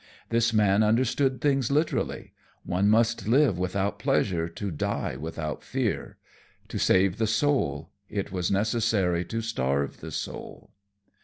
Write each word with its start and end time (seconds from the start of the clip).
This 0.29 0.51
man 0.51 0.81
understood 0.81 1.41
things 1.41 1.69
literally: 1.69 2.33
one 2.63 2.89
must 2.89 3.27
live 3.27 3.59
without 3.59 3.99
pleasure 3.99 4.49
to 4.49 4.71
die 4.71 5.15
without 5.15 5.61
fear; 5.63 6.17
to 6.69 6.79
save 6.79 7.19
the 7.19 7.27
soul 7.27 7.91
it 8.09 8.31
was 8.31 8.49
necessary 8.49 9.23
to 9.25 9.41
starve 9.41 9.99
the 9.99 10.09
soul. 10.09 10.71